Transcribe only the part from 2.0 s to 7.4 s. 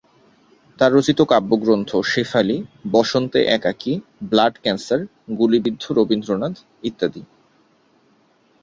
"শেফালী", "বসন্তে একাকী", "blood cancer", "গুলিবিদ্ধ রবীন্দ্রনাথ" ইত্যাদি।